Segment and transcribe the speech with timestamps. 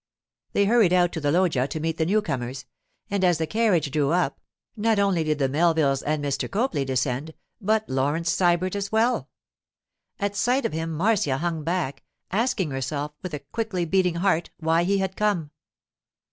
[0.53, 2.65] They hurried out to the loggia to meet the new comers,
[3.11, 4.39] and as the carriage drew up,
[4.75, 6.49] not only did the Melvilles and Mr.
[6.49, 9.29] Copley descend, but Laurence Sybert as well.
[10.19, 12.01] At sight of him Marcia hung back,
[12.31, 15.51] asking herself, with a quickly beating heart, why he had come.